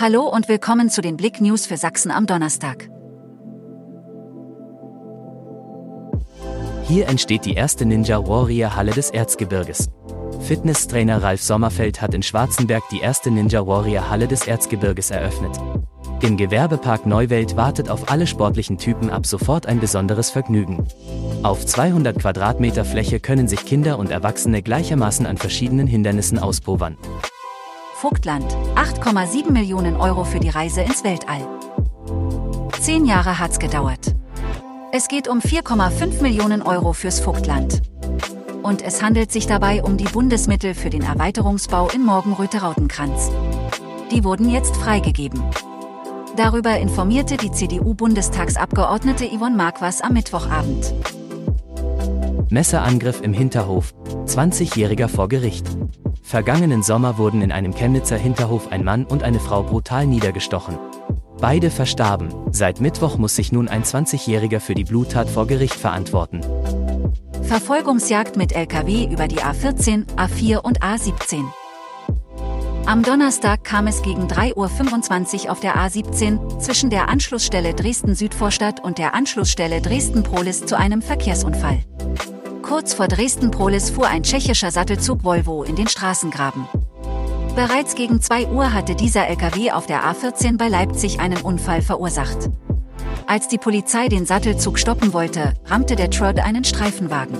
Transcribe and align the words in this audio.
Hallo 0.00 0.28
und 0.28 0.48
willkommen 0.48 0.90
zu 0.90 1.00
den 1.00 1.16
Blick 1.16 1.40
News 1.40 1.66
für 1.66 1.76
Sachsen 1.76 2.12
am 2.12 2.24
Donnerstag. 2.24 2.88
Hier 6.84 7.08
entsteht 7.08 7.44
die 7.44 7.54
erste 7.54 7.84
Ninja 7.84 8.24
Warrior 8.24 8.76
Halle 8.76 8.92
des 8.92 9.10
Erzgebirges. 9.10 9.88
Fitnesstrainer 10.40 11.20
Ralf 11.20 11.42
Sommerfeld 11.42 12.00
hat 12.00 12.14
in 12.14 12.22
Schwarzenberg 12.22 12.84
die 12.92 13.00
erste 13.00 13.32
Ninja 13.32 13.66
Warrior 13.66 14.08
Halle 14.08 14.28
des 14.28 14.46
Erzgebirges 14.46 15.10
eröffnet. 15.10 15.58
Im 16.22 16.36
Gewerbepark 16.36 17.04
Neuwelt 17.04 17.56
wartet 17.56 17.90
auf 17.90 18.08
alle 18.08 18.28
sportlichen 18.28 18.78
Typen 18.78 19.10
ab 19.10 19.26
sofort 19.26 19.66
ein 19.66 19.80
besonderes 19.80 20.30
Vergnügen. 20.30 20.86
Auf 21.42 21.66
200 21.66 22.20
Quadratmeter 22.20 22.84
Fläche 22.84 23.18
können 23.18 23.48
sich 23.48 23.66
Kinder 23.66 23.98
und 23.98 24.12
Erwachsene 24.12 24.62
gleichermaßen 24.62 25.26
an 25.26 25.38
verschiedenen 25.38 25.88
Hindernissen 25.88 26.38
auspowern. 26.38 26.96
Vogtland, 28.00 28.46
8,7 28.76 29.50
Millionen 29.50 29.96
Euro 29.96 30.22
für 30.22 30.38
die 30.38 30.50
Reise 30.50 30.82
ins 30.82 31.02
Weltall. 31.02 31.40
Zehn 32.78 33.04
Jahre 33.04 33.40
hat's 33.40 33.58
gedauert. 33.58 34.14
Es 34.92 35.08
geht 35.08 35.26
um 35.26 35.40
4,5 35.40 36.22
Millionen 36.22 36.62
Euro 36.62 36.92
fürs 36.92 37.18
Vogtland. 37.18 37.82
Und 38.62 38.82
es 38.82 39.02
handelt 39.02 39.32
sich 39.32 39.48
dabei 39.48 39.82
um 39.82 39.96
die 39.96 40.04
Bundesmittel 40.04 40.74
für 40.74 40.90
den 40.90 41.02
Erweiterungsbau 41.02 41.88
in 41.88 42.04
Morgenröte-Rautenkranz. 42.04 43.32
Die 44.12 44.22
wurden 44.22 44.48
jetzt 44.48 44.76
freigegeben. 44.76 45.42
Darüber 46.36 46.78
informierte 46.78 47.36
die 47.36 47.50
CDU-Bundestagsabgeordnete 47.50 49.26
Yvonne 49.26 49.56
Marquas 49.56 50.02
am 50.02 50.12
Mittwochabend. 50.12 50.94
Messerangriff 52.48 53.22
im 53.22 53.32
Hinterhof, 53.32 53.92
20-Jähriger 54.26 55.08
vor 55.08 55.28
Gericht. 55.28 55.66
Vergangenen 56.28 56.82
Sommer 56.82 57.16
wurden 57.16 57.40
in 57.40 57.50
einem 57.50 57.74
Chemnitzer 57.74 58.18
Hinterhof 58.18 58.70
ein 58.70 58.84
Mann 58.84 59.06
und 59.06 59.22
eine 59.22 59.40
Frau 59.40 59.62
brutal 59.62 60.06
niedergestochen. 60.06 60.78
Beide 61.40 61.70
verstarben. 61.70 62.28
Seit 62.52 62.82
Mittwoch 62.82 63.16
muss 63.16 63.34
sich 63.34 63.50
nun 63.50 63.66
ein 63.66 63.82
20-Jähriger 63.82 64.60
für 64.60 64.74
die 64.74 64.84
Bluttat 64.84 65.30
vor 65.30 65.46
Gericht 65.46 65.76
verantworten. 65.76 66.42
Verfolgungsjagd 67.44 68.36
mit 68.36 68.52
Lkw 68.52 69.10
über 69.10 69.26
die 69.26 69.38
A14, 69.38 70.04
A4 70.16 70.58
und 70.58 70.82
A17. 70.82 71.44
Am 72.84 73.02
Donnerstag 73.02 73.64
kam 73.64 73.86
es 73.86 74.02
gegen 74.02 74.26
3.25 74.26 75.44
Uhr 75.46 75.52
auf 75.52 75.60
der 75.60 75.76
A17 75.76 76.58
zwischen 76.58 76.90
der 76.90 77.08
Anschlussstelle 77.08 77.72
Dresden-Südvorstadt 77.72 78.84
und 78.84 78.98
der 78.98 79.14
Anschlussstelle 79.14 79.80
Dresden-Prolis 79.80 80.66
zu 80.66 80.76
einem 80.76 81.00
Verkehrsunfall. 81.00 81.78
Kurz 82.68 82.92
vor 82.92 83.08
Dresden-Prolis 83.08 83.88
fuhr 83.88 84.08
ein 84.08 84.22
tschechischer 84.22 84.70
Sattelzug 84.70 85.24
Volvo 85.24 85.62
in 85.62 85.74
den 85.74 85.88
Straßengraben. 85.88 86.68
Bereits 87.56 87.94
gegen 87.94 88.20
2 88.20 88.48
Uhr 88.48 88.74
hatte 88.74 88.94
dieser 88.94 89.26
LKW 89.26 89.70
auf 89.70 89.86
der 89.86 90.04
A14 90.04 90.58
bei 90.58 90.68
Leipzig 90.68 91.18
einen 91.18 91.40
Unfall 91.40 91.80
verursacht. 91.80 92.50
Als 93.26 93.48
die 93.48 93.56
Polizei 93.56 94.08
den 94.08 94.26
Sattelzug 94.26 94.78
stoppen 94.78 95.14
wollte, 95.14 95.54
rammte 95.64 95.96
der 95.96 96.10
Trod 96.10 96.40
einen 96.40 96.62
Streifenwagen. 96.62 97.38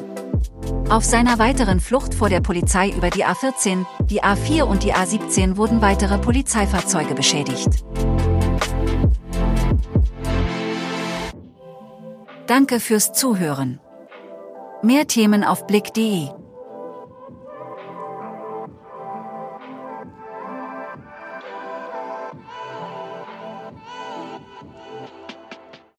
Auf 0.88 1.04
seiner 1.04 1.38
weiteren 1.38 1.80
Flucht 1.80 2.14
vor 2.14 2.30
der 2.30 2.40
Polizei 2.40 2.88
über 2.88 3.10
die 3.10 3.26
A14, 3.26 3.84
die 4.06 4.22
A4 4.22 4.62
und 4.62 4.82
die 4.82 4.94
A17 4.94 5.58
wurden 5.58 5.82
weitere 5.82 6.16
Polizeifahrzeuge 6.16 7.14
beschädigt. 7.14 7.84
Danke 12.46 12.80
fürs 12.80 13.12
Zuhören. 13.12 13.78
Mehr 14.80 15.08
Themen 15.08 15.42
auf 15.42 15.66
blick.de 15.66 16.28